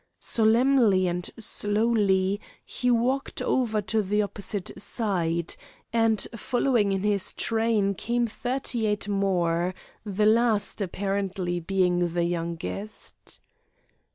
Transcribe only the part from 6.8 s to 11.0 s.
in his train came thirty eight more, the last